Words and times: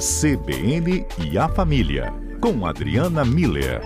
CBN 0.00 1.04
e 1.28 1.36
a 1.36 1.48
Família, 1.48 2.12
com 2.40 2.64
Adriana 2.64 3.24
Miller. 3.24 3.80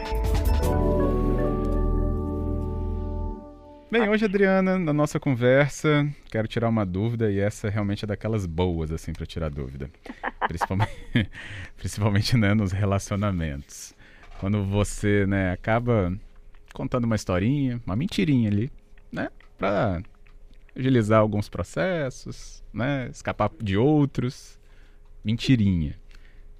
Bem, 3.91 4.11
hoje, 4.11 4.27
Adriana, 4.27 4.79
na 4.79 4.93
nossa 4.93 5.19
conversa, 5.19 6.07
quero 6.31 6.47
tirar 6.47 6.69
uma 6.69 6.85
dúvida 6.85 7.33
e 7.33 7.41
essa 7.41 7.71
realmente 7.71 8.05
é 8.05 8.07
daquelas 8.07 8.45
boas, 8.45 8.93
assim, 8.93 9.15
para 9.15 9.25
tirar 9.25 9.49
dúvida. 9.49 9.91
Principalmente, 10.47 10.93
principalmente 11.79 12.37
né, 12.37 12.53
nos 12.53 12.73
relacionamentos. 12.73 13.95
Quando 14.39 14.63
você, 14.67 15.25
né, 15.27 15.51
acaba 15.51 16.13
contando 16.75 17.05
uma 17.05 17.17
historinha, 17.17 17.81
uma 17.87 17.97
mentirinha 17.97 18.51
ali, 18.51 18.71
né, 19.11 19.31
para 19.57 20.03
agilizar 20.77 21.21
alguns 21.21 21.49
processos, 21.49 22.63
né, 22.71 23.09
escapar 23.11 23.51
de 23.63 23.79
outros. 23.79 24.61
Mentirinha. 25.25 26.02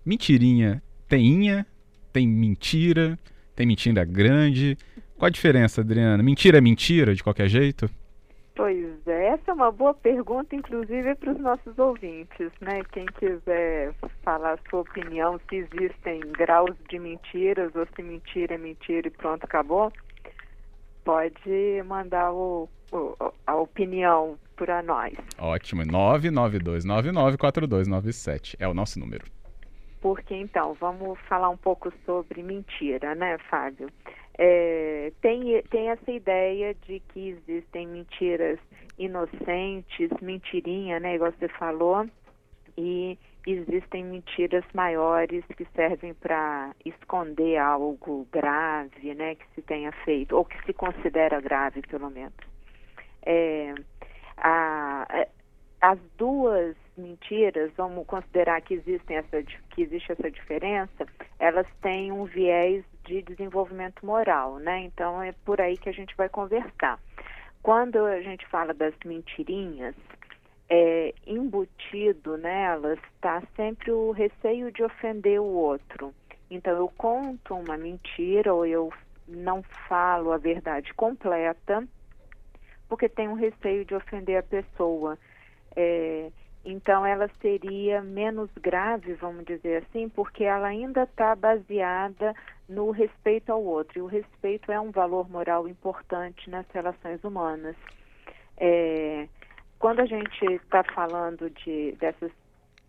Mentirinha 0.05 0.83
tem 1.09 1.65
tem 2.13 2.27
mentira, 2.27 3.17
tem 3.55 3.67
mentira 3.67 4.05
grande. 4.05 4.77
Qual 5.17 5.29
a 5.29 5.31
diferença, 5.31 5.81
Adriana? 5.81 6.23
Mentira 6.23 6.59
é 6.59 6.61
mentira 6.61 7.15
de 7.15 7.23
qualquer 7.23 7.49
jeito? 7.49 7.89
Pois 8.55 9.07
é, 9.07 9.29
essa 9.29 9.51
é 9.51 9.55
uma 9.55 9.73
boa 9.73 9.95
pergunta, 9.95 10.55
inclusive 10.55 11.15
para 11.15 11.33
os 11.33 11.41
nossos 11.41 11.79
ouvintes, 11.79 12.51
né? 12.61 12.83
Quem 12.93 13.07
quiser 13.19 13.95
falar 14.23 14.53
a 14.55 14.59
sua 14.69 14.81
opinião, 14.81 15.41
se 15.49 15.57
existem 15.57 16.21
graus 16.33 16.77
de 16.91 16.99
mentiras 16.99 17.75
ou 17.75 17.87
se 17.97 18.03
mentira 18.03 18.57
é 18.57 18.59
mentira 18.59 19.09
e 19.09 19.11
pronto, 19.11 19.43
acabou, 19.45 19.91
pode 21.03 21.83
mandar 21.87 22.31
o, 22.33 22.69
o 22.93 23.17
a 23.47 23.57
opinião 23.57 24.39
para 24.55 24.83
nós. 24.83 25.15
Ótimo, 25.39 25.81
992994297 25.83 28.57
é 28.59 28.69
o 28.69 28.75
nosso 28.75 29.01
número. 29.01 29.25
Porque 30.03 30.35
então, 30.35 30.75
vamos 30.75 31.17
falar 31.21 31.49
um 31.49 31.57
pouco 31.57 31.93
sobre 32.05 32.43
mentira, 32.43 33.15
né, 33.15 33.39
Fábio? 33.49 33.89
É, 34.37 35.13
tem, 35.21 35.63
tem 35.71 35.91
essa 35.91 36.11
ideia 36.11 36.75
de 36.75 36.99
que 36.99 37.29
existem 37.29 37.87
mentiras 37.87 38.59
inocentes, 38.99 40.11
mentirinha, 40.21 40.99
né, 40.99 41.15
igual 41.15 41.33
você 41.33 41.47
falou, 41.47 42.05
e 42.77 43.17
existem 43.47 44.05
mentiras 44.05 44.65
maiores 44.75 45.45
que 45.57 45.65
servem 45.75 46.15
para 46.15 46.75
esconder 46.85 47.59
algo 47.59 48.27
grave, 48.33 49.15
né, 49.15 49.37
que 49.37 49.45
se 49.55 49.63
tenha 49.63 49.93
feito, 50.05 50.37
ou 50.37 50.45
que 50.45 50.61
se 50.65 50.73
considera 50.73 51.41
grave, 51.41 51.81
pelo 51.83 52.11
menos. 52.11 52.35
É, 53.25 53.73
a, 54.37 55.27
as 55.83 55.99
duas 56.17 56.77
mentiras, 56.97 57.73
vamos 57.77 58.07
considerar 58.07 58.61
que, 58.61 58.75
existem 58.75 59.17
essa, 59.17 59.43
que 59.43 59.83
existe 59.83 60.13
essa 60.13 60.31
diferença, 60.31 61.05
elas 61.41 61.67
têm 61.83 62.13
um 62.13 62.25
viés 62.25 62.85
de 63.05 63.21
desenvolvimento 63.23 64.07
moral, 64.07 64.61
né? 64.61 64.83
Então 64.83 65.21
é 65.21 65.33
por 65.45 65.61
aí 65.61 65.77
que 65.77 65.89
a 65.89 65.93
gente 65.93 66.17
vai 66.17 66.29
conversar. 66.29 67.01
Quando 67.65 67.99
a 68.07 68.21
gente 68.21 68.47
fala 68.47 68.73
das 68.73 68.95
mentirinhas, 69.05 69.97
é, 70.69 71.13
embutido 71.27 72.37
nelas 72.37 73.01
está 73.15 73.43
sempre 73.57 73.91
o 73.91 74.13
receio 74.13 74.71
de 74.71 74.85
ofender 74.85 75.41
o 75.41 75.45
outro. 75.45 76.15
Então 76.49 76.77
eu 76.77 76.89
conto 76.97 77.57
uma 77.57 77.77
mentira 77.77 78.55
ou 78.55 78.65
eu 78.65 78.93
não 79.27 79.65
falo 79.89 80.31
a 80.31 80.39
verdade 80.39 80.95
completa 80.95 81.85
porque 82.89 83.09
tem 83.09 83.27
um 83.27 83.35
receio 83.35 83.85
de 83.85 83.95
ofender 83.95 84.39
a 84.39 84.43
pessoa. 84.43 85.19
É, 85.77 86.31
então, 86.65 87.05
ela 87.05 87.29
seria 87.41 88.01
menos 88.03 88.49
grave, 88.61 89.15
vamos 89.15 89.45
dizer 89.45 89.83
assim, 89.83 90.09
porque 90.09 90.45
ela 90.45 90.69
ainda 90.69 91.03
está 91.03 91.35
baseada 91.35 92.35
no 92.69 92.91
respeito 92.91 93.51
ao 93.51 93.63
outro. 93.63 93.99
E 93.99 94.03
o 94.03 94.07
respeito 94.07 94.71
é 94.71 94.79
um 94.79 94.93
valor 94.93 95.29
moral 95.29 95.67
importante 95.67 96.49
nas 96.49 96.67
relações 96.73 97.23
humanas. 97.25 97.75
É, 98.57 99.27
quando 99.79 100.01
a 100.01 100.07
gente 100.07 100.45
está 100.45 100.85
falando 100.85 101.51
de, 101.51 101.93
dessas 101.99 102.31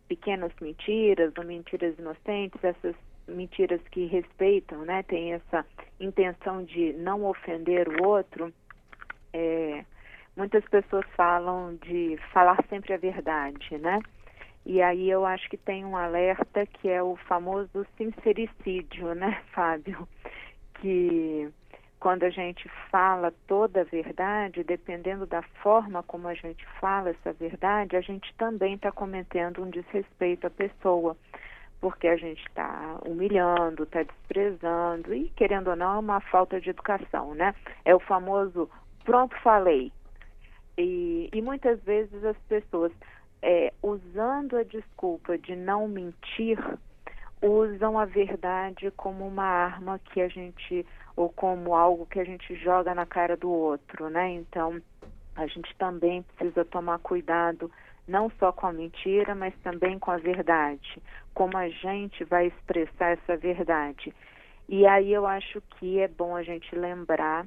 pequenas 0.08 0.52
mentiras 0.62 1.34
ou 1.36 1.44
mentiras 1.44 1.98
inocentes, 1.98 2.64
essas 2.64 2.96
mentiras 3.28 3.82
que 3.90 4.06
respeitam, 4.06 4.86
né, 4.86 5.02
tem 5.04 5.34
essa 5.34 5.66
intenção 6.00 6.64
de 6.64 6.94
não 6.94 7.26
ofender 7.26 7.88
o 7.88 8.08
outro, 8.08 8.54
é, 9.34 9.84
muitas 10.36 10.64
pessoas 10.66 11.06
falam 11.16 11.76
de 11.76 12.18
falar 12.32 12.58
sempre 12.70 12.94
a 12.94 12.98
verdade, 12.98 13.78
né? 13.78 14.00
E 14.66 14.82
aí 14.82 15.10
eu 15.10 15.26
acho 15.26 15.50
que 15.50 15.58
tem 15.58 15.84
um 15.84 15.98
alerta 15.98 16.66
que 16.66 16.88
é 16.88 17.04
o 17.04 17.16
famoso 17.28 17.86
sincericídio, 17.98 19.14
né, 19.14 19.42
Fábio? 19.52 20.08
Que 20.76 21.52
quando 22.00 22.24
a 22.24 22.30
gente 22.30 22.70
fala 22.90 23.34
toda 23.48 23.82
a 23.82 23.86
verdade, 23.86 24.64
dependendo 24.64 25.26
da 25.26 25.42
forma 25.42 26.04
como 26.04 26.28
a 26.28 26.34
gente 26.34 26.66
fala 26.80 27.12
essa 27.12 27.32
verdade, 27.34 27.96
a 27.96 28.02
gente 28.02 28.34
também 28.36 28.76
está 28.76 28.92
cometendo 28.92 29.64
um 29.64 29.70
desrespeito 29.70 30.48
à 30.48 30.50
pessoa, 30.50 31.16
porque 31.80 32.08
a 32.08 32.18
gente 32.18 32.46
está 32.46 33.00
humilhando, 33.06 33.84
está 33.84 34.04
desprezando 34.04 35.14
e, 35.14 35.30
querendo 35.30 35.70
ou 35.70 35.76
não, 35.76 35.96
é 35.96 36.00
uma 36.00 36.20
falta 36.20 36.60
de 36.60 36.70
educação, 36.70 37.34
né? 37.36 37.56
É 37.86 37.96
o 37.96 38.00
famoso 38.00 38.70
pronto 39.06 39.36
falei, 39.42 39.92
e, 40.78 41.30
e 41.34 41.42
muitas 41.42 41.82
vezes 41.84 42.24
as 42.24 42.38
pessoas, 42.48 42.92
é, 43.42 43.74
usando 43.82 44.58
a 44.58 44.64
desculpa 44.64 45.38
de 45.38 45.56
não 45.56 45.88
mentir, 45.88 46.58
usam 47.42 48.00
a 48.00 48.06
verdade 48.06 48.90
como 48.92 49.28
uma 49.28 49.44
arma 49.44 50.00
que 50.00 50.22
a 50.22 50.28
gente, 50.28 50.86
ou 51.16 51.30
como 51.30 51.76
algo 51.76 52.06
que 52.06 52.20
a 52.20 52.24
gente 52.24 52.56
joga 52.56 52.96
na 52.96 53.06
cara 53.06 53.36
do 53.36 53.50
outro, 53.50 54.10
né? 54.10 54.32
Então, 54.32 54.82
a 55.36 55.46
gente 55.48 55.76
também 55.78 56.24
precisa 56.38 56.64
tomar 56.64 57.00
cuidado 57.00 57.70
não 58.08 58.30
só 58.40 58.52
com 58.52 58.68
a 58.68 58.74
mentira, 58.74 59.34
mas 59.34 59.54
também 59.64 59.98
com 59.98 60.12
a 60.12 60.18
verdade. 60.18 61.02
Como 61.34 61.58
a 61.58 61.70
gente 61.70 62.24
vai 62.26 62.48
expressar 62.48 63.12
essa 63.12 63.38
verdade. 63.38 64.14
E 64.68 64.86
aí 64.86 65.12
eu 65.12 65.26
acho 65.26 65.62
que 65.62 66.00
é 66.00 66.08
bom 66.08 66.36
a 66.36 66.44
gente 66.44 66.76
lembrar 66.76 67.46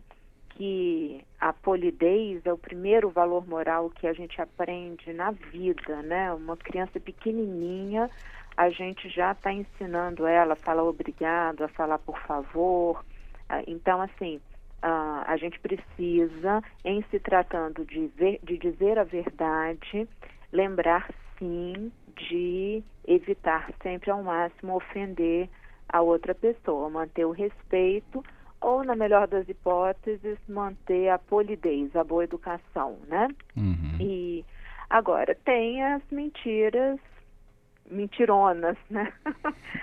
que 0.56 1.22
a 1.38 1.52
polidez 1.52 2.44
é 2.46 2.52
o 2.52 2.58
primeiro 2.58 3.10
valor 3.10 3.46
moral 3.46 3.90
que 3.90 4.06
a 4.06 4.12
gente 4.14 4.40
aprende 4.40 5.12
na 5.12 5.30
vida, 5.30 6.02
né? 6.02 6.32
Uma 6.32 6.56
criança 6.56 6.98
pequenininha, 6.98 8.10
a 8.56 8.70
gente 8.70 9.08
já 9.10 9.32
está 9.32 9.52
ensinando 9.52 10.26
ela 10.26 10.54
a 10.54 10.56
falar 10.56 10.84
obrigado, 10.84 11.62
a 11.62 11.68
falar 11.68 11.98
por 11.98 12.18
favor. 12.20 13.04
Ah, 13.48 13.62
então, 13.66 14.00
assim, 14.00 14.40
a 14.82 15.36
gente 15.36 15.58
precisa, 15.60 16.62
em 16.84 17.02
se 17.10 17.18
tratando 17.18 17.84
de, 17.84 18.06
ver, 18.16 18.40
de 18.42 18.56
dizer 18.56 18.98
a 18.98 19.04
verdade, 19.04 20.08
lembrar 20.52 21.08
sim 21.38 21.92
de 22.16 22.82
evitar 23.06 23.70
sempre 23.82 24.10
ao 24.10 24.22
máximo 24.22 24.74
ofender 24.74 25.50
a 25.88 26.00
outra 26.00 26.34
pessoa, 26.34 26.88
manter 26.88 27.26
o 27.26 27.30
respeito 27.30 28.24
ou, 28.60 28.84
na 28.84 28.96
melhor 28.96 29.26
das 29.26 29.48
hipóteses, 29.48 30.38
manter 30.48 31.08
a 31.08 31.18
polidez, 31.18 31.94
a 31.94 32.04
boa 32.04 32.24
educação, 32.24 32.98
né? 33.08 33.28
Uhum. 33.56 33.96
E 34.00 34.44
agora, 34.88 35.34
tem 35.44 35.82
as 35.82 36.02
mentiras 36.10 36.98
mentironas, 37.90 38.76
né? 38.90 39.12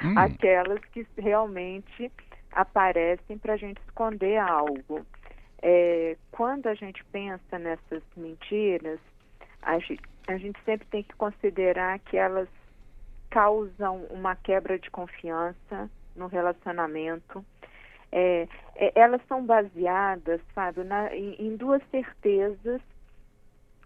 Hum. 0.03 0.15
Aquelas 0.17 0.83
que 0.85 1.05
realmente 1.17 2.11
aparecem 2.51 3.37
para 3.37 3.53
a 3.53 3.57
gente 3.57 3.79
esconder 3.87 4.37
algo. 4.37 5.05
É, 5.61 6.17
quando 6.31 6.67
a 6.67 6.73
gente 6.73 7.03
pensa 7.05 7.57
nessas 7.57 8.03
mentiras, 8.17 8.99
a 9.61 9.79
gente, 9.79 10.03
a 10.27 10.37
gente 10.37 10.59
sempre 10.65 10.85
tem 10.87 11.03
que 11.03 11.15
considerar 11.15 11.99
que 11.99 12.17
elas 12.17 12.49
causam 13.29 14.05
uma 14.09 14.35
quebra 14.35 14.77
de 14.77 14.91
confiança 14.91 15.89
no 16.15 16.27
relacionamento, 16.27 17.43
é, 18.15 18.47
é, 18.75 18.91
elas 18.93 19.21
são 19.27 19.43
baseadas, 19.43 20.39
sabe, 20.53 20.83
na, 20.83 21.13
em, 21.15 21.35
em, 21.39 21.55
duas 21.55 21.81
certezas. 21.89 22.79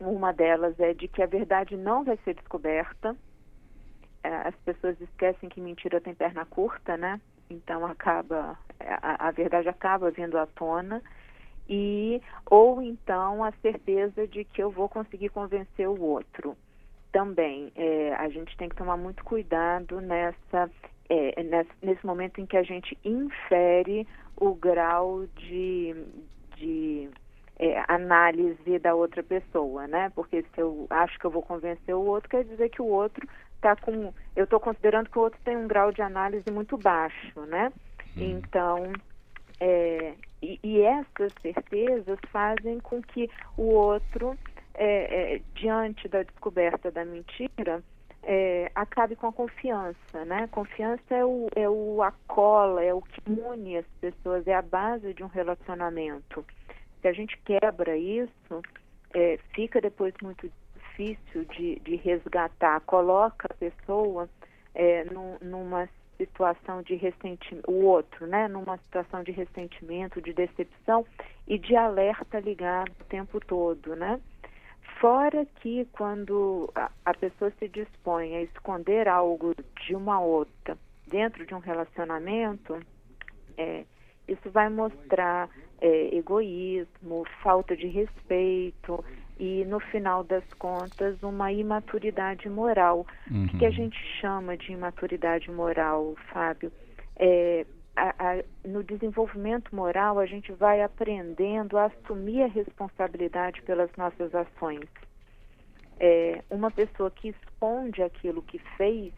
Uma 0.02 0.34
delas 0.34 0.78
é 0.80 0.94
de 0.94 1.08
que 1.08 1.24
a 1.24 1.26
verdade 1.26 1.78
não 1.78 2.04
vai 2.04 2.18
ser 2.26 2.36
descoberta. 2.36 3.16
É, 4.22 4.30
as 4.30 4.56
pessoas 4.58 5.00
esquecem 5.00 5.48
que 5.48 5.62
mentira 5.62 6.02
tem 6.02 6.14
perna 6.14 6.46
curta, 6.46 6.98
né? 6.98 7.22
Então 7.50 7.86
acaba 7.86 8.60
a, 8.80 9.30
a 9.30 9.32
verdade 9.32 9.70
acaba 9.70 10.12
vindo 10.12 10.38
à 10.38 10.46
tona 10.46 11.02
e 11.70 12.22
ou 12.46 12.82
então 12.82 13.44
a 13.44 13.52
certeza 13.62 14.28
de 14.28 14.44
que 14.44 14.62
eu 14.62 14.70
vou 14.70 14.90
conseguir 14.90 15.30
convencer 15.30 15.88
o 15.88 16.02
outro 16.02 16.58
também 17.14 17.72
é, 17.76 18.14
a 18.16 18.28
gente 18.28 18.56
tem 18.58 18.68
que 18.68 18.76
tomar 18.76 18.98
muito 18.98 19.24
cuidado 19.24 20.02
nessa 20.02 20.70
é, 21.10 21.44
nesse, 21.44 21.72
nesse, 21.82 22.06
momento 22.06 22.42
em 22.42 22.46
que 22.46 22.58
a 22.58 22.64
gente 22.64 22.98
infere 23.04 24.08
o 24.36 24.54
grau 24.54 25.26
de, 25.36 25.96
de 26.56 27.10
é, 27.60 27.84
análise 27.88 28.80
da 28.80 28.94
outra 28.94 29.24
pessoa, 29.24 29.88
né? 29.88 30.12
Porque 30.14 30.44
se 30.54 30.62
eu 30.62 30.86
acho 30.90 31.18
que 31.20 31.26
eu 31.26 31.32
vou 31.32 31.42
convencer 31.42 31.96
o 31.96 32.06
outro, 32.06 32.30
quer 32.30 32.44
dizer 32.44 32.70
que 32.70 32.82
o 32.82 32.88
outro 32.88 33.28
está 33.56 33.76
com. 33.76 34.14
Eu 34.36 34.44
estou 34.44 34.60
considerando 34.60 35.10
que 35.10 35.18
o 35.18 35.22
outro 35.22 35.40
tem 35.44 35.58
um 35.58 35.68
grau 35.68 35.92
de 35.92 36.02
análise 36.02 36.50
muito 36.52 36.78
baixo, 36.78 37.42
né? 37.48 37.72
Hum. 38.16 38.40
Então, 38.40 38.94
é, 39.60 40.14
e, 40.42 40.60
e, 40.64 40.82
essas 40.82 41.34
certezas 41.42 42.20
fazem 42.32 42.80
com 42.80 43.02
que 43.02 43.30
o 43.58 43.64
outro, 43.64 44.38
é, 44.76 45.36
é, 45.36 45.42
diante 45.56 46.08
da 46.08 46.22
descoberta 46.24 46.92
da 46.92 47.04
mentira, 47.04 47.84
é, 48.30 48.70
acabe 48.76 49.16
com 49.16 49.28
a 49.28 49.32
confiança, 49.32 50.26
né? 50.26 50.48
Confiança 50.52 51.16
é 51.16 51.24
o, 51.24 51.48
é 51.56 51.70
o 51.70 52.04
a 52.04 52.12
cola, 52.28 52.84
é 52.84 52.94
o 52.94 53.02
que 53.02 53.22
une 53.26 53.78
as 53.78 53.86
pessoas, 54.02 54.46
é 54.46 54.54
a 54.54 54.62
base 54.62 55.14
de 55.14 55.24
um 55.24 55.28
relacionamento. 55.28 56.46
Se 57.02 57.08
a 57.08 57.14
gente 57.14 57.38
quebra 57.46 57.96
isso, 57.96 58.62
é, 59.14 59.40
fica 59.54 59.80
depois 59.80 60.14
muito 60.22 60.52
difícil 60.76 61.46
de, 61.46 61.80
de 61.80 61.96
resgatar, 61.96 62.82
coloca 62.82 63.48
a 63.50 63.54
pessoa 63.54 64.28
é, 64.76 65.06
num, 65.06 65.38
numa 65.42 65.88
situação 66.18 66.82
de 66.82 66.96
ressentimento, 66.96 67.72
o 67.72 67.86
outro, 67.86 68.28
né, 68.28 68.50
numa 68.50 68.78
situação 68.80 69.24
de 69.24 69.32
ressentimento, 69.32 70.22
de 70.22 70.34
decepção 70.34 71.06
e 71.48 71.58
de 71.58 71.78
alerta 71.78 72.42
ligado 72.42 72.92
o 73.00 73.06
tempo 73.06 73.40
todo, 73.40 73.96
né? 73.96 74.20
Fora 75.00 75.46
que 75.62 75.86
quando 75.92 76.72
a, 76.76 76.90
a 77.06 77.14
pessoa 77.14 77.52
se 77.60 77.68
dispõe 77.68 78.36
a 78.36 78.42
esconder 78.42 79.08
algo 79.08 79.54
de 79.86 79.96
uma 79.96 80.20
outra 80.20 80.78
dentro 81.08 81.46
de 81.46 81.54
um 81.54 81.60
relacionamento, 81.60 82.80
é, 83.58 83.86
isso 84.28 84.50
vai 84.50 84.70
mostrar 84.70 85.50
é, 85.80 86.16
egoísmo, 86.16 87.26
falta 87.42 87.76
de 87.76 87.88
respeito 87.88 89.04
e, 89.40 89.64
no 89.66 89.80
final 89.80 90.24
das 90.24 90.44
contas, 90.56 91.22
uma 91.22 91.52
imaturidade 91.52 92.50
moral. 92.50 93.06
Uhum. 93.30 93.46
O 93.46 93.58
que 93.58 93.66
a 93.66 93.70
uhum. 93.70 93.76
gente 93.76 93.98
chama 94.20 94.58
de 94.58 94.72
imaturidade 94.72 95.50
moral, 95.52 96.16
Fábio? 96.32 96.72
É, 97.16 97.66
a, 97.98 98.10
a, 98.10 98.44
no 98.64 98.84
desenvolvimento 98.84 99.76
moral, 99.76 100.20
a 100.20 100.26
gente 100.28 100.52
vai 100.52 100.84
aprendendo 100.84 101.78
a 101.80 101.86
assumir 101.86 102.44
a 102.44 102.48
responsabilidade 102.48 103.64
pelas 103.64 103.90
nossas 103.98 104.34
ações. 104.36 104.88
É, 106.00 106.44
uma 106.52 106.70
pessoa 106.70 107.10
que 107.10 107.30
esconde 107.30 108.04
aquilo 108.04 108.44
que 108.44 108.60
fez, 108.78 109.12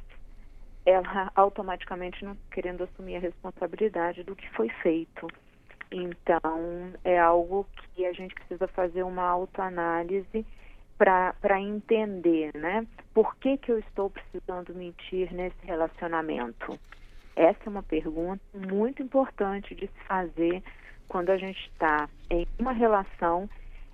ela 0.85 1.29
automaticamente 1.35 2.23
não 2.23 2.37
querendo 2.49 2.85
assumir 2.85 3.17
a 3.17 3.19
responsabilidade 3.19 4.23
do 4.23 4.33
que 4.33 4.49
foi 4.51 4.69
feito. 4.81 5.27
Então, 5.91 6.93
é 7.03 7.19
algo 7.19 7.67
que 7.93 8.05
a 8.05 8.13
gente 8.13 8.33
precisa 8.33 8.67
fazer 8.69 9.03
uma 9.03 9.27
autoanálise 9.27 10.45
para 10.97 11.59
entender, 11.59 12.55
né? 12.55 12.87
Por 13.13 13.35
que, 13.35 13.57
que 13.57 13.71
eu 13.71 13.79
estou 13.79 14.09
precisando 14.09 14.73
mentir 14.73 15.33
nesse 15.33 15.65
relacionamento? 15.65 16.79
Essa 17.39 17.57
é 17.67 17.69
uma 17.69 17.81
pergunta 17.81 18.43
muito 18.53 19.01
importante 19.01 19.73
de 19.73 19.87
se 19.87 20.03
fazer 20.05 20.61
quando 21.07 21.29
a 21.29 21.37
gente 21.37 21.57
está 21.69 22.09
em 22.29 22.45
uma 22.59 22.73
relação 22.73 23.49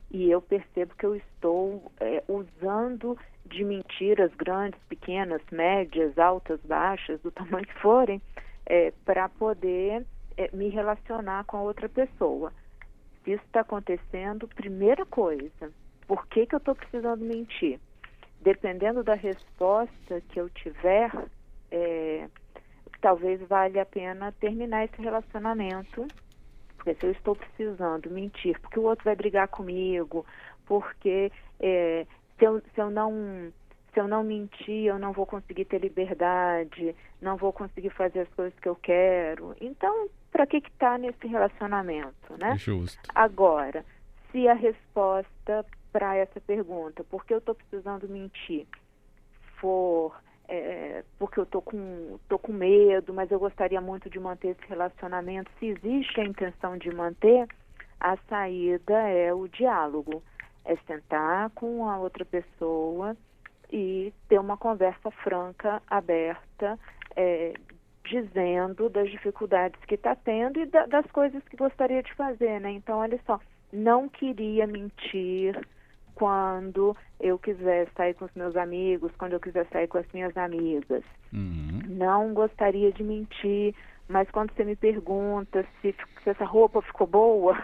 e 0.10 0.32
eu 0.32 0.42
percebo 0.42 0.96
que 0.96 1.06
eu 1.06 1.16
estou 1.16 1.92
é, 2.00 2.24
usando 2.28 3.16
de 3.46 3.64
mentiras 3.64 4.34
grandes, 4.34 4.80
pequenas, 4.90 5.44
médias, 5.52 6.18
altas, 6.18 6.60
baixas, 6.62 7.22
do 7.22 7.30
tamanho 7.30 7.68
que 7.68 7.80
forem, 7.82 8.20
é, 8.66 8.92
para 9.06 9.30
poder 9.30 10.04
é, 10.38 10.50
me 10.52 10.70
relacionar 10.70 11.44
com 11.44 11.58
a 11.58 11.62
outra 11.62 11.88
pessoa. 11.88 12.52
Se 13.24 13.34
isso 13.34 13.44
está 13.46 13.60
acontecendo, 13.60 14.48
primeira 14.48 15.06
coisa, 15.06 15.72
por 16.08 16.26
que, 16.26 16.48
que 16.48 16.56
eu 16.56 16.58
estou 16.58 16.74
precisando 16.74 17.24
mentir? 17.24 17.80
Dependendo 18.42 19.04
da 19.04 19.14
resposta 19.14 20.20
que 20.30 20.40
eu 20.40 20.50
tiver, 20.50 21.12
é, 21.70 22.28
talvez 23.06 23.40
valha 23.42 23.84
a 23.84 23.86
pena 23.86 24.32
terminar 24.32 24.86
esse 24.86 25.00
relacionamento. 25.00 26.08
Porque 26.76 26.96
se 26.96 27.06
eu 27.06 27.12
estou 27.12 27.36
precisando 27.36 28.10
mentir, 28.10 28.60
porque 28.60 28.80
o 28.80 28.84
outro 28.84 29.06
vai 29.06 29.16
brigar 29.16 29.48
comigo, 29.48 30.26
porque 30.66 31.32
é, 31.60 32.08
se, 32.40 32.46
eu, 32.46 32.60
se 32.74 32.82
eu 32.82 32.90
não 32.90 33.54
se 33.94 34.00
eu 34.00 34.08
não 34.08 34.24
mentir, 34.24 34.88
eu 34.88 34.98
não 34.98 35.14
vou 35.14 35.26
conseguir 35.28 35.66
ter 35.66 35.80
liberdade, 35.80 36.96
não 37.22 37.38
vou 37.38 37.54
conseguir 37.54 37.92
fazer 37.92 38.22
as 38.22 38.30
coisas 38.30 38.60
que 38.60 38.68
eu 38.68 38.76
quero. 38.76 39.56
Então, 39.62 40.10
para 40.32 40.48
que 40.48 40.58
está 40.58 40.98
nesse 40.98 41.28
relacionamento, 41.28 42.36
né? 42.40 42.58
Justo. 42.58 43.08
Agora, 43.14 43.86
se 44.32 44.48
a 44.48 44.56
resposta 44.56 45.64
para 45.94 46.16
essa 46.16 46.42
pergunta, 46.42 47.04
por 47.04 47.24
que 47.24 47.36
eu 47.36 47.38
estou 47.38 47.54
precisando 47.54 48.10
mentir, 48.10 48.66
for 49.62 50.12
é, 50.48 51.04
porque 51.18 51.40
eu 51.40 51.46
tô 51.46 51.62
com, 51.62 52.18
tô 52.28 52.38
com 52.38 52.52
medo, 52.52 53.14
mas 53.14 53.32
eu 53.32 53.40
gostaria 53.40 53.82
muito 53.82 54.10
de 54.10 54.20
manter 54.20 54.50
esse 54.50 54.68
relacionamento, 54.68 55.52
se 55.60 55.68
existe 55.68 56.20
a 56.20 56.26
intenção 56.26 56.78
de 56.78 56.94
manter, 56.94 57.48
a 58.00 58.18
saída 58.30 58.94
é 59.10 59.34
o 59.34 59.48
diálogo. 59.48 60.22
É 60.64 60.76
sentar 60.88 61.52
com 61.52 61.88
a 61.88 62.00
outra 62.00 62.26
pessoa 62.26 63.16
e 63.72 64.12
ter 64.28 64.40
uma 64.40 64.58
conversa 64.58 65.12
franca, 65.12 65.82
aberta, 65.88 66.80
é, 67.16 67.54
dizendo 68.04 68.90
das 68.90 69.10
dificuldades 69.10 69.80
que 69.86 69.96
está 69.96 70.16
tendo 70.16 70.60
e 70.60 70.66
da, 70.66 70.86
das 70.88 71.06
coisas 71.12 71.44
que 71.48 71.58
gostaria 71.58 72.02
de 72.02 72.14
fazer, 72.16 72.60
né? 72.60 72.72
Então, 72.72 72.98
olha 72.98 73.20
só, 73.26 73.40
não 73.72 74.08
queria 74.10 74.66
mentir 74.66 75.60
quando 76.16 76.96
eu 77.20 77.38
quiser 77.38 77.88
sair 77.96 78.14
com 78.14 78.26
os 78.26 78.34
meus 78.34 78.56
amigos, 78.56 79.12
quando 79.18 79.34
eu 79.34 79.40
quiser 79.40 79.68
sair 79.72 79.88
com 79.88 79.98
as 79.98 80.06
minhas 80.14 80.36
amigas. 80.36 81.04
Uhum. 81.32 81.82
Não 81.88 82.34
gostaria 82.34 82.92
de 82.92 83.04
mentir, 83.04 83.76
mas 84.08 84.30
quando 84.32 84.52
você 84.54 84.64
me 84.64 84.76
pergunta 84.76 85.66
se, 85.82 85.94
se 86.24 86.30
essa 86.30 86.46
roupa 86.46 86.82
ficou 86.82 87.06
boa, 87.06 87.62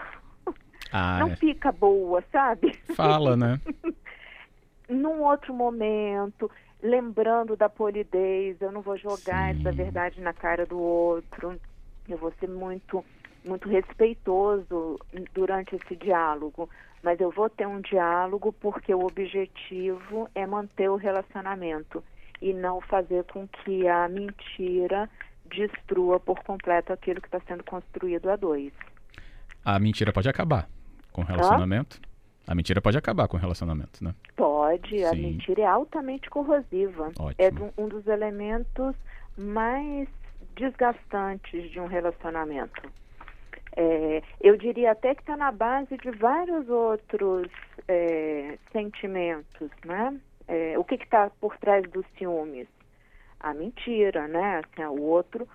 ah, 0.92 1.18
não 1.20 1.28
é. 1.28 1.36
fica 1.36 1.72
boa, 1.72 2.22
sabe? 2.30 2.72
Fala, 2.94 3.36
né? 3.36 3.58
Num 4.88 5.22
outro 5.22 5.54
momento, 5.54 6.50
lembrando 6.82 7.56
da 7.56 7.68
polidez, 7.68 8.60
eu 8.60 8.70
não 8.70 8.82
vou 8.82 8.98
jogar 8.98 9.54
Sim. 9.54 9.60
essa 9.60 9.72
verdade 9.72 10.20
na 10.20 10.34
cara 10.34 10.66
do 10.66 10.78
outro. 10.78 11.58
Eu 12.08 12.18
vou 12.18 12.32
ser 12.38 12.48
muito 12.48 13.02
muito 13.44 13.68
respeitoso 13.68 14.98
durante 15.34 15.76
esse 15.76 15.96
diálogo, 15.96 16.68
mas 17.02 17.20
eu 17.20 17.30
vou 17.30 17.50
ter 17.50 17.66
um 17.66 17.80
diálogo 17.80 18.52
porque 18.52 18.94
o 18.94 19.04
objetivo 19.04 20.28
é 20.34 20.46
manter 20.46 20.88
o 20.88 20.96
relacionamento 20.96 22.02
e 22.40 22.52
não 22.52 22.80
fazer 22.80 23.24
com 23.24 23.46
que 23.46 23.86
a 23.88 24.08
mentira 24.08 25.08
destrua 25.46 26.18
por 26.18 26.42
completo 26.42 26.92
aquilo 26.92 27.20
que 27.20 27.28
está 27.28 27.40
sendo 27.46 27.64
construído 27.64 28.30
a 28.30 28.36
dois. 28.36 28.72
A 29.64 29.78
mentira 29.78 30.12
pode 30.12 30.28
acabar 30.28 30.68
com 31.12 31.22
o 31.22 31.24
relacionamento? 31.24 32.00
Ah? 32.02 32.52
A 32.52 32.54
mentira 32.54 32.80
pode 32.80 32.98
acabar 32.98 33.28
com 33.28 33.36
o 33.36 33.40
relacionamento, 33.40 34.02
né? 34.02 34.14
Pode, 34.34 34.98
Sim. 34.98 35.04
a 35.04 35.12
mentira 35.12 35.62
é 35.62 35.66
altamente 35.66 36.28
corrosiva. 36.28 37.12
Ótimo. 37.18 37.36
É 37.38 37.80
um 37.80 37.88
dos 37.88 38.06
elementos 38.08 38.96
mais 39.38 40.08
desgastantes 40.56 41.70
de 41.70 41.78
um 41.78 41.86
relacionamento. 41.86 42.82
É, 43.76 44.22
eu 44.40 44.56
diria 44.56 44.92
até 44.92 45.14
que 45.14 45.22
está 45.22 45.36
na 45.36 45.50
base 45.50 45.96
de 45.96 46.10
vários 46.10 46.68
outros 46.68 47.48
é, 47.88 48.58
sentimentos, 48.70 49.70
né? 49.84 50.18
É, 50.46 50.78
o 50.78 50.84
que 50.84 50.96
está 50.96 51.30
por 51.40 51.56
trás 51.58 51.88
dos 51.90 52.04
ciúmes? 52.18 52.68
A 53.40 53.54
mentira, 53.54 54.28
né? 54.28 54.60
Assim, 54.60 54.84
o 54.84 55.02
outro 55.02 55.48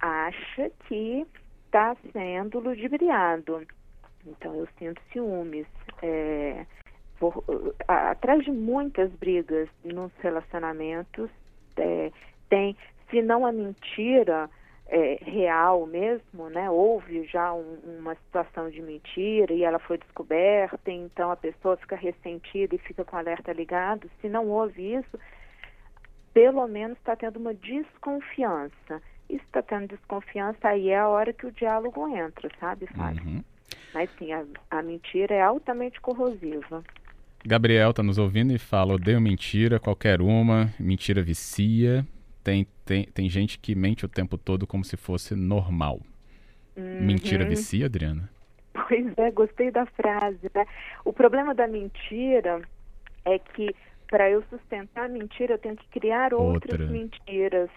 acha 0.00 0.70
que 0.86 1.26
está 1.66 1.96
sendo 2.12 2.60
ludibriado. 2.60 3.66
Então 4.26 4.54
eu 4.54 4.68
sinto 4.78 5.00
ciúmes. 5.12 5.66
É, 6.02 6.64
por, 7.18 7.44
atrás 7.88 8.44
de 8.44 8.50
muitas 8.50 9.10
brigas 9.12 9.68
nos 9.84 10.12
relacionamentos, 10.20 11.30
é, 11.76 12.12
tem, 12.48 12.76
se 13.10 13.22
não 13.22 13.46
a 13.46 13.52
mentira 13.52 14.48
é, 14.88 15.18
real 15.20 15.86
mesmo, 15.86 16.48
né? 16.48 16.70
Houve 16.70 17.24
já 17.26 17.52
um, 17.52 17.78
uma 17.98 18.14
situação 18.14 18.70
de 18.70 18.80
mentira 18.80 19.52
e 19.52 19.64
ela 19.64 19.78
foi 19.78 19.98
descoberta, 19.98 20.90
então 20.90 21.30
a 21.30 21.36
pessoa 21.36 21.76
fica 21.76 21.96
ressentida 21.96 22.74
e 22.74 22.78
fica 22.78 23.04
com 23.04 23.16
o 23.16 23.18
alerta 23.18 23.52
ligado. 23.52 24.08
Se 24.20 24.28
não 24.28 24.48
houve 24.48 24.94
isso, 24.94 25.18
pelo 26.32 26.66
menos 26.68 26.96
está 26.98 27.16
tendo 27.16 27.38
uma 27.38 27.54
desconfiança. 27.54 29.02
Isso 29.28 29.44
está 29.44 29.60
tendo 29.60 29.88
desconfiança, 29.88 30.68
aí 30.68 30.90
é 30.90 30.98
a 30.98 31.08
hora 31.08 31.32
que 31.32 31.46
o 31.46 31.52
diálogo 31.52 32.06
entra, 32.16 32.48
sabe, 32.60 32.86
Fábio? 32.86 33.24
Uhum. 33.24 33.44
Mas 33.92 34.08
sim, 34.18 34.32
a, 34.32 34.44
a 34.70 34.82
mentira 34.82 35.34
é 35.34 35.42
altamente 35.42 36.00
corrosiva. 36.00 36.84
Gabriel 37.44 37.90
está 37.90 38.02
nos 38.02 38.18
ouvindo 38.18 38.52
e 38.52 38.58
fala: 38.58 38.94
odeio 38.94 39.20
mentira, 39.20 39.80
qualquer 39.80 40.20
uma, 40.20 40.70
mentira 40.78 41.22
vicia. 41.22 42.06
Tem, 42.46 42.64
tem, 42.84 43.02
tem 43.06 43.28
gente 43.28 43.58
que 43.58 43.74
mente 43.74 44.04
o 44.04 44.08
tempo 44.08 44.38
todo 44.38 44.68
como 44.68 44.84
se 44.84 44.96
fosse 44.96 45.34
normal. 45.34 46.00
Uhum. 46.76 47.04
Mentira 47.04 47.44
vicia, 47.44 47.86
Adriana? 47.86 48.30
Pois 48.72 49.18
é, 49.18 49.32
gostei 49.32 49.72
da 49.72 49.84
frase. 49.84 50.48
Né? 50.54 50.64
O 51.04 51.12
problema 51.12 51.52
da 51.56 51.66
mentira 51.66 52.62
é 53.24 53.36
que 53.40 53.74
para 54.06 54.30
eu 54.30 54.44
sustentar 54.48 55.06
a 55.06 55.08
mentira, 55.08 55.54
eu 55.54 55.58
tenho 55.58 55.74
que 55.74 55.88
criar 55.88 56.32
outras 56.32 56.78
Outra. 56.78 56.86
mentiras 56.86 57.68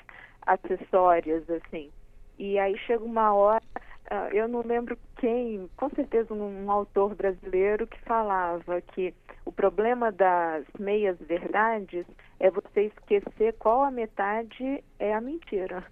acessórias, 0.45 1.49
assim. 1.49 1.89
E 2.37 2.59
aí 2.59 2.77
chega 2.77 3.03
uma 3.03 3.33
hora, 3.33 3.63
ah, 4.11 4.29
eu 4.31 4.47
não 4.47 4.61
lembro 4.61 4.95
quem, 5.17 5.67
com 5.77 5.89
certeza 5.89 6.31
um, 6.31 6.65
um 6.65 6.71
autor 6.71 7.15
brasileiro 7.15 7.87
que 7.87 7.99
falava 8.01 8.79
que 8.81 9.15
o 9.45 9.51
problema 9.51 10.11
das 10.11 10.63
meias 10.77 11.17
verdades 11.21 12.05
é 12.39 12.49
você 12.49 12.83
esquecer 12.85 13.53
qual 13.59 13.83
a 13.83 13.91
metade 13.91 14.83
é 14.97 15.13
a 15.13 15.21
mentira. 15.21 15.83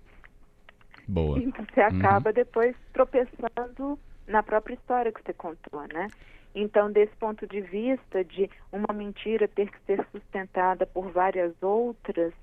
Boa. 1.07 1.39
Então 1.43 1.65
você 1.73 1.81
acaba 1.81 2.33
depois 2.33 2.75
tropeçando 2.93 3.99
na 4.27 4.43
própria 4.43 4.75
história 4.75 5.11
que 5.11 5.21
você 5.23 5.33
contou, 5.33 5.81
né? 5.93 6.07
Então, 6.55 6.91
desse 6.91 7.15
ponto 7.17 7.45
de 7.45 7.61
vista 7.61 8.23
de 8.23 8.49
uma 8.71 8.91
mentira 8.93 9.47
ter 9.47 9.69
que 9.69 9.77
ser 9.85 10.03
sustentada 10.11 10.85
por 10.87 11.11
várias 11.11 11.53
outras, 11.61 12.33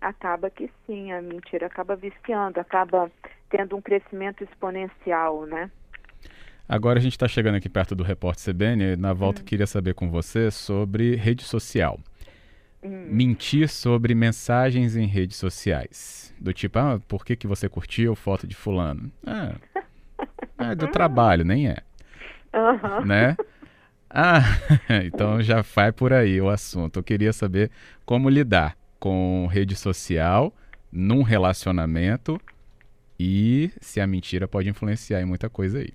acaba 0.00 0.50
que 0.50 0.68
sim, 0.84 1.12
a 1.12 1.22
mentira 1.22 1.66
acaba 1.66 1.94
viciando, 1.94 2.58
acaba 2.58 3.10
tendo 3.48 3.76
um 3.76 3.80
crescimento 3.80 4.42
exponencial, 4.42 5.46
né? 5.46 5.70
Agora 6.68 6.98
a 6.98 7.02
gente 7.02 7.12
está 7.12 7.28
chegando 7.28 7.56
aqui 7.56 7.68
perto 7.68 7.94
do 7.94 8.02
repórter 8.02 8.52
CBN. 8.52 8.96
Na 8.96 9.12
volta, 9.12 9.42
Hum. 9.42 9.44
queria 9.44 9.66
saber 9.66 9.94
com 9.94 10.10
você 10.10 10.50
sobre 10.50 11.14
rede 11.16 11.44
social. 11.44 12.00
Hum. 12.82 13.06
Mentir 13.08 13.68
sobre 13.68 14.14
mensagens 14.14 14.96
em 14.96 15.06
redes 15.06 15.36
sociais. 15.36 16.34
Do 16.40 16.52
tipo, 16.52 16.78
ah, 16.78 17.00
por 17.06 17.24
que, 17.24 17.36
que 17.36 17.46
você 17.46 17.68
curtiu 17.68 18.14
foto 18.16 18.46
de 18.46 18.56
fulano? 18.56 19.10
Ah, 19.24 19.54
é 20.58 20.74
do 20.74 20.88
trabalho, 20.88 21.44
nem 21.44 21.68
é, 21.68 21.76
Aham. 22.52 23.04
né? 23.04 23.36
Ah, 24.10 24.42
então 25.04 25.40
já 25.40 25.62
vai 25.62 25.92
por 25.92 26.12
aí 26.12 26.40
o 26.40 26.50
assunto. 26.50 26.98
Eu 26.98 27.02
queria 27.02 27.32
saber 27.32 27.70
como 28.04 28.28
lidar 28.28 28.76
com 28.98 29.46
rede 29.50 29.74
social 29.74 30.52
num 30.90 31.22
relacionamento 31.22 32.40
e 33.18 33.70
se 33.80 34.00
a 34.00 34.06
mentira 34.06 34.46
pode 34.46 34.68
influenciar 34.68 35.20
em 35.20 35.24
muita 35.24 35.48
coisa 35.48 35.78
aí. 35.78 35.94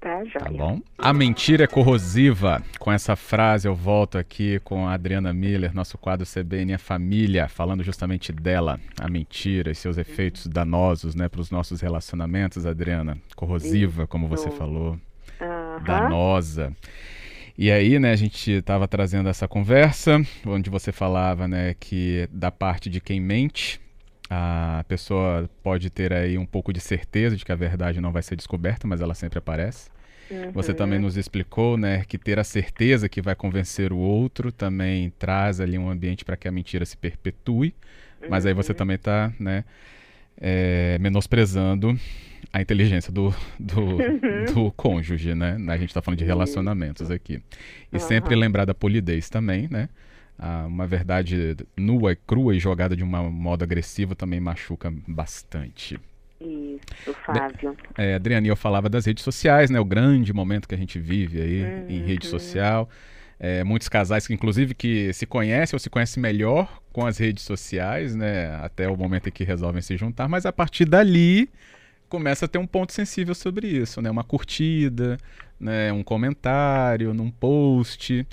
Tá, 0.00 0.22
Tá 0.38 0.50
bom? 0.50 0.80
A 0.96 1.12
mentira 1.12 1.64
é 1.64 1.66
corrosiva. 1.66 2.62
Com 2.78 2.92
essa 2.92 3.16
frase 3.16 3.66
eu 3.66 3.74
volto 3.74 4.16
aqui 4.16 4.60
com 4.60 4.86
a 4.86 4.94
Adriana 4.94 5.32
Miller, 5.32 5.74
nosso 5.74 5.98
quadro 5.98 6.24
CBN 6.24 6.74
a 6.74 6.78
Família, 6.78 7.48
falando 7.48 7.82
justamente 7.82 8.32
dela, 8.32 8.78
a 9.00 9.08
mentira 9.08 9.72
e 9.72 9.74
seus 9.74 9.98
efeitos 9.98 10.46
danosos, 10.46 11.16
né, 11.16 11.28
para 11.28 11.40
os 11.40 11.50
nossos 11.50 11.80
relacionamentos, 11.80 12.64
Adriana. 12.64 13.18
Corrosiva, 13.34 14.06
como 14.06 14.28
você 14.28 14.48
Isso. 14.48 14.56
falou, 14.56 14.96
Aham. 15.40 15.82
danosa. 15.84 16.72
E 17.56 17.72
aí, 17.72 17.98
né, 17.98 18.12
a 18.12 18.16
gente 18.16 18.52
estava 18.52 18.86
trazendo 18.86 19.28
essa 19.28 19.48
conversa, 19.48 20.22
onde 20.46 20.70
você 20.70 20.92
falava, 20.92 21.48
né, 21.48 21.74
que 21.78 22.28
da 22.30 22.52
parte 22.52 22.88
de 22.88 23.00
quem 23.00 23.20
mente, 23.20 23.80
a 24.30 24.84
pessoa 24.88 25.48
pode 25.62 25.88
ter 25.90 26.12
aí 26.12 26.36
um 26.36 26.44
pouco 26.46 26.72
de 26.72 26.80
certeza 26.80 27.36
de 27.36 27.44
que 27.44 27.52
a 27.52 27.56
verdade 27.56 28.00
não 28.00 28.12
vai 28.12 28.22
ser 28.22 28.36
descoberta, 28.36 28.86
mas 28.86 29.00
ela 29.00 29.14
sempre 29.14 29.38
aparece. 29.38 29.90
Você 30.52 30.72
Uhum. 30.72 30.76
também 30.76 30.98
nos 30.98 31.16
explicou, 31.16 31.78
né, 31.78 32.04
que 32.06 32.18
ter 32.18 32.38
a 32.38 32.44
certeza 32.44 33.08
que 33.08 33.22
vai 33.22 33.34
convencer 33.34 33.92
o 33.92 33.96
outro 33.96 34.52
também 34.52 35.10
traz 35.18 35.60
ali 35.60 35.78
um 35.78 35.88
ambiente 35.88 36.24
para 36.24 36.36
que 36.36 36.46
a 36.46 36.52
mentira 36.52 36.84
se 36.84 36.96
perpetue. 36.96 37.74
Mas 38.28 38.44
aí 38.44 38.52
Uhum. 38.52 38.56
você 38.56 38.74
também 38.74 38.96
está, 38.96 39.32
né, 39.40 39.64
é, 40.40 40.98
menosprezando 41.00 41.98
a 42.52 42.60
inteligência 42.60 43.12
do, 43.12 43.34
do, 43.58 43.98
do 44.52 44.70
cônjuge, 44.72 45.34
né? 45.34 45.56
A 45.68 45.76
gente 45.76 45.88
está 45.90 46.00
falando 46.02 46.18
de 46.18 46.24
relacionamentos 46.24 47.10
aqui. 47.10 47.42
E 47.92 47.98
sempre 47.98 48.34
lembrar 48.36 48.64
da 48.64 48.74
polidez 48.74 49.28
também, 49.28 49.68
né? 49.70 49.88
Ah, 50.38 50.66
uma 50.66 50.86
verdade 50.86 51.56
nua 51.76 52.12
e 52.12 52.16
crua 52.16 52.54
e 52.54 52.60
jogada 52.60 52.94
de 52.96 53.02
um 53.02 53.30
modo 53.30 53.64
agressivo 53.64 54.14
também 54.14 54.38
machuca 54.38 54.92
bastante. 55.06 55.98
Isso, 56.40 57.12
Fábio. 57.26 57.76
É, 57.96 58.14
Adriane, 58.14 58.46
eu 58.48 58.54
falava 58.54 58.88
das 58.88 59.04
redes 59.06 59.24
sociais, 59.24 59.70
né? 59.70 59.80
O 59.80 59.84
grande 59.84 60.32
momento 60.32 60.68
que 60.68 60.74
a 60.74 60.78
gente 60.78 60.98
vive 61.00 61.40
aí 61.42 61.84
em 61.88 62.00
rede 62.00 62.26
Uhum. 62.26 62.30
social. 62.30 62.88
É, 63.40 63.64
muitos 63.64 63.88
casais 63.88 64.26
que, 64.26 64.34
inclusive, 64.34 64.74
que 64.74 65.12
se 65.12 65.26
conhecem 65.26 65.74
ou 65.74 65.80
se 65.80 65.90
conhecem 65.90 66.20
melhor 66.22 66.80
com 66.92 67.04
as 67.06 67.18
redes 67.18 67.42
sociais, 67.44 68.14
né? 68.14 68.54
Até 68.62 68.88
o 68.88 68.96
momento 68.96 69.28
em 69.28 69.32
que 69.32 69.42
resolvem 69.44 69.82
se 69.82 69.96
juntar, 69.96 70.28
mas 70.28 70.46
a 70.46 70.52
partir 70.52 70.84
dali 70.84 71.48
começa 72.08 72.44
a 72.46 72.48
ter 72.48 72.58
um 72.58 72.66
ponto 72.66 72.92
sensível 72.92 73.34
sobre 73.34 73.66
isso, 73.66 74.00
né? 74.00 74.10
Uma 74.10 74.24
curtida, 74.24 75.18
né? 75.58 75.92
Um 75.92 76.02
comentário 76.04 77.12
num 77.12 77.30
post. 77.30 78.26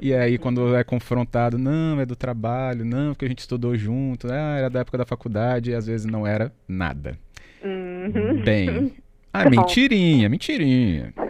E 0.00 0.14
aí, 0.14 0.38
quando 0.38 0.74
é 0.76 0.84
confrontado, 0.84 1.58
não, 1.58 2.00
é 2.00 2.06
do 2.06 2.16
trabalho, 2.16 2.84
não, 2.84 3.12
porque 3.12 3.24
a 3.24 3.28
gente 3.28 3.40
estudou 3.40 3.76
junto, 3.76 4.30
ah, 4.30 4.58
era 4.58 4.70
da 4.70 4.80
época 4.80 4.98
da 4.98 5.06
faculdade, 5.06 5.70
e 5.70 5.74
às 5.74 5.86
vezes 5.86 6.06
não 6.06 6.26
era 6.26 6.52
nada. 6.68 7.18
Uhum. 7.62 8.42
Bem. 8.42 8.94
Ah, 9.38 9.50
mentirinha, 9.50 10.30
mentirinha. 10.30 11.12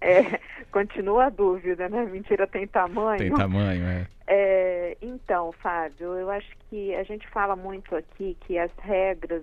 É, 0.00 0.38
continua 0.70 1.26
a 1.26 1.30
dúvida, 1.30 1.88
né? 1.88 2.04
Mentira 2.04 2.46
tem 2.46 2.66
tamanho. 2.66 3.16
Tem 3.16 3.32
tamanho, 3.32 3.86
é. 3.86 4.06
É, 4.26 4.96
então, 5.00 5.50
Fábio, 5.62 6.14
eu 6.14 6.28
acho 6.28 6.50
que 6.68 6.94
a 6.94 7.02
gente 7.04 7.26
fala 7.28 7.56
muito 7.56 7.96
aqui 7.96 8.36
que 8.40 8.58
as 8.58 8.70
regras 8.82 9.42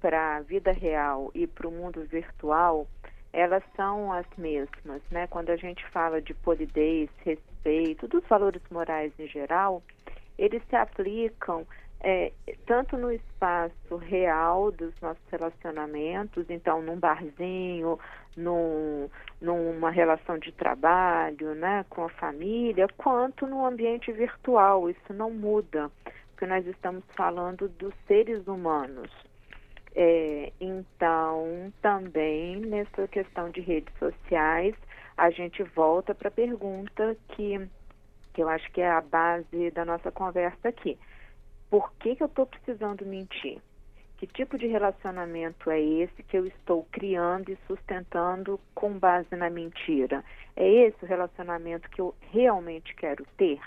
para 0.00 0.36
a 0.36 0.40
vida 0.40 0.72
real 0.72 1.30
e 1.34 1.46
para 1.46 1.68
o 1.68 1.70
mundo 1.70 2.04
virtual, 2.10 2.86
elas 3.32 3.62
são 3.76 4.12
as 4.12 4.26
mesmas, 4.36 5.02
né? 5.10 5.26
Quando 5.26 5.50
a 5.50 5.56
gente 5.56 5.84
fala 5.90 6.20
de 6.20 6.34
polidez, 6.34 7.10
respeito, 7.24 8.08
dos 8.08 8.24
valores 8.26 8.62
morais 8.70 9.12
em 9.18 9.26
geral, 9.26 9.82
eles 10.38 10.62
se 10.68 10.76
aplicam 10.76 11.66
é, 12.00 12.32
tanto 12.66 12.96
no 12.96 13.10
espaço 13.10 13.96
real 13.96 14.70
dos 14.70 14.94
nossos 15.00 15.22
relacionamentos, 15.30 16.48
então 16.48 16.80
num 16.80 16.96
barzinho, 16.96 17.98
num, 18.36 19.10
numa 19.40 19.90
relação 19.90 20.38
de 20.38 20.52
trabalho, 20.52 21.54
né, 21.54 21.84
com 21.90 22.04
a 22.04 22.08
família, 22.08 22.86
quanto 22.96 23.46
no 23.46 23.66
ambiente 23.66 24.12
virtual. 24.12 24.88
Isso 24.88 25.12
não 25.12 25.30
muda, 25.30 25.90
porque 26.30 26.46
nós 26.46 26.66
estamos 26.66 27.02
falando 27.16 27.68
dos 27.68 27.92
seres 28.06 28.46
humanos. 28.46 29.10
É, 30.00 30.52
então, 30.60 31.72
também 31.82 32.60
nessa 32.60 33.08
questão 33.08 33.50
de 33.50 33.60
redes 33.60 33.92
sociais, 33.98 34.76
a 35.16 35.28
gente 35.28 35.60
volta 35.64 36.14
para 36.14 36.28
a 36.28 36.30
pergunta 36.30 37.16
que, 37.30 37.68
que 38.32 38.40
eu 38.40 38.48
acho 38.48 38.70
que 38.70 38.80
é 38.80 38.88
a 38.88 39.00
base 39.00 39.72
da 39.72 39.84
nossa 39.84 40.12
conversa 40.12 40.68
aqui. 40.68 40.96
Por 41.68 41.92
que, 41.94 42.14
que 42.14 42.22
eu 42.22 42.28
estou 42.28 42.46
precisando 42.46 43.04
mentir? 43.04 43.60
Que 44.18 44.26
tipo 44.28 44.56
de 44.56 44.68
relacionamento 44.68 45.68
é 45.68 45.80
esse 45.80 46.22
que 46.22 46.38
eu 46.38 46.46
estou 46.46 46.86
criando 46.92 47.50
e 47.50 47.58
sustentando 47.66 48.60
com 48.76 48.96
base 48.96 49.34
na 49.34 49.50
mentira? 49.50 50.24
É 50.54 50.64
esse 50.86 51.04
o 51.04 51.08
relacionamento 51.08 51.90
que 51.90 52.00
eu 52.00 52.14
realmente 52.30 52.94
quero 52.94 53.26
ter? 53.36 53.58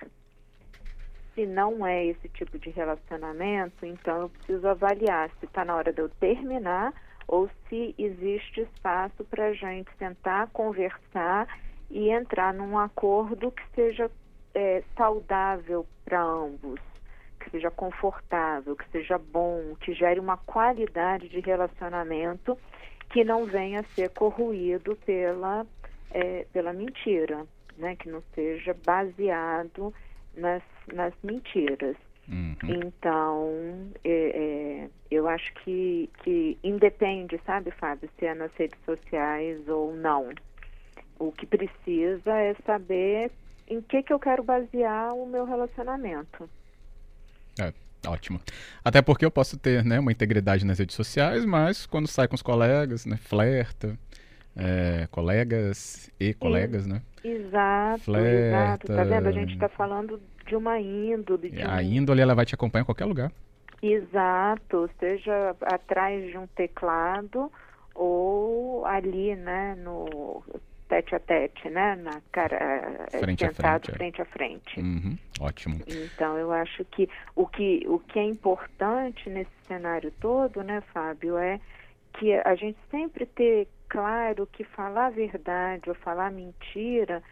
Se 1.34 1.46
não 1.46 1.86
é 1.86 2.06
esse 2.06 2.28
tipo 2.30 2.60
de 2.60 2.70
relacionamento, 2.70 3.86
então 3.86 4.22
eu 4.22 4.30
preciso 4.30 4.68
avaliar 4.68 5.30
se 5.40 5.46
está 5.46 5.64
na 5.64 5.76
hora 5.76 5.94
de 5.94 6.02
eu 6.02 6.10
terminar 6.10 6.94
ou 7.28 7.50
se 7.70 7.96
existe 7.98 8.62
espaço 8.62 9.24
para 9.26 9.48
a 9.48 9.54
gente 9.54 9.90
sentar, 9.98 10.48
conversar 10.48 11.48
e 11.90 12.10
entrar 12.10 12.54
num 12.54 12.78
acordo 12.78 13.52
que 13.52 13.64
seja 13.74 14.12
é, 14.54 14.84
saudável 14.98 15.86
para 16.04 16.22
ambos 16.22 16.80
que 17.42 17.50
seja 17.50 17.72
confortável, 17.72 18.76
que 18.76 18.88
seja 18.92 19.18
bom, 19.18 19.76
que 19.80 19.94
gere 19.94 20.20
uma 20.20 20.38
qualidade 20.38 21.28
de 21.28 21.40
relacionamento 21.40 22.58
que 23.10 23.24
não 23.24 23.46
venha 23.46 23.82
a 23.82 23.96
ser 23.96 24.10
corroído 24.12 24.96
pela, 25.06 25.66
é, 26.12 26.46
pela 26.54 26.72
mentira, 26.72 27.46
né? 27.78 27.96
que 27.96 28.10
não 28.10 28.22
seja 28.34 28.76
baseado 28.86 29.94
nas, 30.36 30.64
nas 30.94 31.14
mentiras. 31.24 31.96
Uhum. 32.28 32.56
Então, 32.64 33.92
é, 34.04 34.10
é, 34.10 34.90
eu 35.10 35.28
acho 35.28 35.54
que, 35.56 36.10
que 36.24 36.58
independe, 36.64 37.40
sabe, 37.46 37.72
Fábio, 37.72 38.10
se 38.18 38.26
é 38.26 38.34
nas 38.34 38.52
redes 38.56 38.80
sociais 38.86 39.68
ou 39.68 39.94
não. 39.96 40.30
O 41.20 41.32
que 41.32 41.46
precisa 41.46 42.32
é 42.32 42.56
saber 42.66 43.32
em 43.68 43.82
que, 43.82 44.02
que 44.04 44.14
eu 44.14 44.20
quero 44.20 44.44
basear 44.44 45.14
o 45.14 45.26
meu 45.26 45.46
relacionamento. 45.46 46.50
É, 47.60 47.74
ótimo. 48.08 48.40
Até 48.84 49.02
porque 49.02 49.26
eu 49.26 49.32
posso 49.32 49.58
ter 49.58 49.84
né, 49.84 50.00
uma 50.00 50.12
integridade 50.12 50.66
nas 50.66 50.80
redes 50.80 50.96
sociais, 50.96 51.46
mas 51.46 51.86
quando 51.86 52.08
sai 52.08 52.28
com 52.28 52.36
os 52.36 52.42
colegas, 52.42 53.06
né, 53.06 53.18
flerta, 53.18 53.98
é, 54.56 55.08
colegas 55.12 56.10
e 56.20 56.34
colegas, 56.34 56.86
né? 56.86 57.02
Exato, 57.24 58.04
Flerta. 58.04 58.48
exato. 58.48 58.88
Tá 58.88 59.04
vendo? 59.04 59.28
A 59.28 59.32
gente 59.32 59.54
está 59.54 59.70
falando 59.70 60.20
de 60.46 60.56
uma 60.56 60.80
índole. 60.80 61.50
De 61.50 61.62
A 61.62 61.78
um... 61.78 61.82
índole 61.82 62.22
ela 62.22 62.36
vai 62.36 62.46
te 62.46 62.56
acompanhar 62.56 62.84
em 62.84 62.86
qualquer 62.86 63.06
lugar. 63.06 63.32
Exato, 63.82 64.90
seja 65.00 65.56
atrás 65.62 66.30
de 66.30 66.38
um 66.38 66.46
teclado 66.48 67.52
ou 67.96 68.86
ali, 68.86 69.36
né, 69.36 69.76
no 69.76 70.44
tete 70.88 71.16
a 71.16 71.20
tete, 71.20 71.70
né? 71.70 71.96
Na 71.96 72.22
cara, 72.32 72.58
eh, 73.12 73.20
frente 73.20 73.46
sentado 73.46 73.66
a 73.66 73.80
frente, 73.80 73.92
é. 73.92 73.96
frente 73.96 74.22
a 74.22 74.26
frente. 74.26 74.80
Uhum, 74.80 75.18
ótimo. 75.40 75.80
Então 75.88 76.38
eu 76.38 76.52
acho 76.52 76.84
que 76.86 77.10
o 77.34 77.48
que 77.48 77.84
o 77.88 77.98
que 77.98 78.20
é 78.20 78.24
importante 78.26 79.30
nesse 79.30 79.52
cenário 79.64 80.12
todo, 80.20 80.62
né, 80.62 80.82
Fábio, 80.94 81.38
é 81.38 81.60
que 82.14 82.34
a 82.34 82.56
gente 82.56 82.78
sempre 82.90 83.26
ter 83.26 83.70
claro 83.88 84.46
que 84.52 84.66
falar 84.66 85.08
a 85.08 85.12
verdade 85.12 85.90
ou 85.90 85.96
falar 85.96 86.30
mentira 86.30 87.24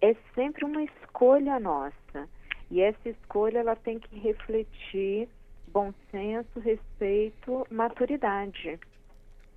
é 0.00 0.14
sempre 0.34 0.64
uma 0.64 0.82
escolha 0.82 1.58
nossa. 1.58 2.28
E 2.70 2.80
essa 2.80 3.08
escolha 3.08 3.58
ela 3.58 3.76
tem 3.76 3.98
que 3.98 4.18
refletir 4.18 5.28
bom 5.72 5.92
senso, 6.10 6.60
respeito, 6.60 7.66
maturidade. 7.70 8.78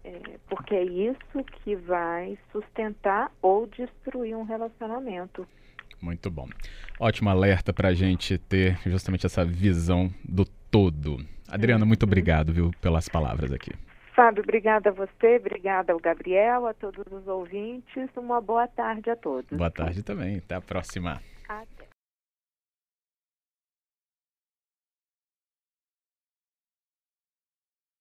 É, 0.03 0.19
porque 0.49 0.75
é 0.75 0.83
isso 0.83 1.43
que 1.63 1.75
vai 1.75 2.37
sustentar 2.51 3.31
ou 3.41 3.67
destruir 3.67 4.35
um 4.35 4.43
relacionamento. 4.43 5.47
Muito 6.01 6.29
bom. 6.29 6.49
Ótimo 6.99 7.29
alerta 7.29 7.71
para 7.71 7.89
a 7.89 7.93
gente 7.93 8.37
ter 8.37 8.77
justamente 8.85 9.25
essa 9.25 9.45
visão 9.45 10.13
do 10.23 10.43
todo. 10.69 11.17
Adriana, 11.49 11.85
muito 11.85 12.03
uhum. 12.03 12.09
obrigado, 12.09 12.51
viu, 12.51 12.71
pelas 12.81 13.07
palavras 13.07 13.53
aqui. 13.53 13.71
Fábio, 14.13 14.43
obrigada 14.43 14.89
a 14.89 14.93
você, 14.93 15.37
obrigada 15.37 15.93
ao 15.93 15.99
Gabriel, 15.99 16.67
a 16.67 16.73
todos 16.73 17.05
os 17.11 17.27
ouvintes. 17.27 18.09
Uma 18.15 18.41
boa 18.41 18.67
tarde 18.67 19.09
a 19.09 19.15
todos. 19.15 19.57
Boa 19.57 19.71
tarde 19.71 20.03
também. 20.03 20.37
Até 20.37 20.55
a 20.55 20.61
próxima. 20.61 21.21
Até. 21.47 21.82